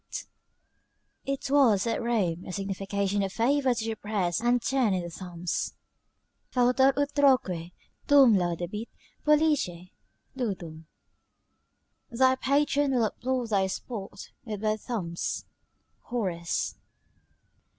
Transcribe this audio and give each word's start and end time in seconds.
]It 1.33 1.51
was 1.51 1.85
at 1.85 2.01
Rome 2.01 2.45
a 2.47 2.51
signification 2.51 3.21
of 3.21 3.31
favour 3.31 3.75
to 3.75 3.85
depress 3.85 4.39
and 4.41 4.59
turn 4.59 4.95
in 4.95 5.03
the 5.03 5.11
thumbs: 5.11 5.75
"Fautor 6.51 6.91
utroque 6.97 7.51
tuum 8.07 8.33
laudabit 8.35 8.87
pollice 9.23 9.91
ludum:" 10.35 10.85
["Thy 12.09 12.33
patron 12.35 12.95
will 12.95 13.05
applaud 13.05 13.49
thy 13.51 13.67
sport 13.67 14.31
with 14.43 14.61
both 14.61 14.81
thumbs" 14.81 15.45
Horace. 16.05 16.77